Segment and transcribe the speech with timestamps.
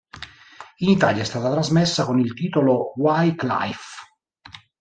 [0.77, 3.99] In Italia è stata trasmessa con il titolo "Wycliffe".